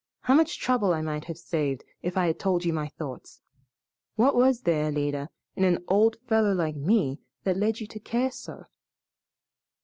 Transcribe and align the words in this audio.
How 0.21 0.33
much 0.33 0.59
trouble 0.59 0.95
I 0.95 1.03
might 1.03 1.25
have 1.25 1.37
saved 1.37 1.83
if 2.01 2.17
I 2.17 2.25
had 2.25 2.39
told 2.39 2.65
you 2.65 2.73
my 2.73 2.87
thoughts! 2.87 3.39
What 4.15 4.33
was 4.35 4.61
there, 4.61 4.87
Alida, 4.87 5.29
in 5.55 5.63
an 5.63 5.83
old 5.87 6.17
fellow 6.27 6.53
like 6.55 6.75
me 6.75 7.19
that 7.43 7.55
led 7.55 7.79
you 7.79 7.85
to 7.85 7.99
care 7.99 8.31
so?" 8.31 8.65